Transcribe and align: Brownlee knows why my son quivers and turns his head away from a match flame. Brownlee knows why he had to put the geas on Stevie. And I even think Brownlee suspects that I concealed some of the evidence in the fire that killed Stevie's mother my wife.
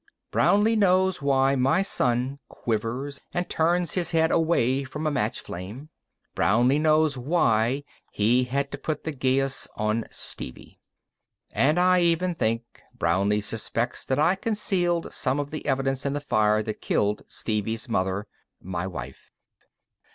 Brownlee 0.31 0.75
knows 0.77 1.21
why 1.21 1.55
my 1.55 1.83
son 1.83 2.39
quivers 2.47 3.21
and 3.35 3.47
turns 3.47 3.93
his 3.93 4.09
head 4.09 4.31
away 4.31 4.83
from 4.83 5.05
a 5.05 5.11
match 5.11 5.39
flame. 5.41 5.89
Brownlee 6.33 6.79
knows 6.79 7.19
why 7.19 7.83
he 8.11 8.45
had 8.45 8.71
to 8.71 8.79
put 8.79 9.03
the 9.03 9.11
geas 9.11 9.67
on 9.75 10.05
Stevie. 10.09 10.79
And 11.51 11.79
I 11.79 11.99
even 12.01 12.33
think 12.33 12.63
Brownlee 12.97 13.41
suspects 13.41 14.03
that 14.05 14.17
I 14.17 14.33
concealed 14.33 15.13
some 15.13 15.39
of 15.39 15.51
the 15.51 15.63
evidence 15.67 16.03
in 16.03 16.13
the 16.13 16.19
fire 16.21 16.63
that 16.63 16.81
killed 16.81 17.21
Stevie's 17.27 17.87
mother 17.87 18.25
my 18.59 18.87
wife. 18.87 19.29